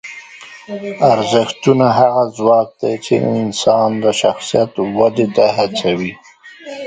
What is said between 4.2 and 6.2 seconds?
شخصیت ودې ته هڅوي.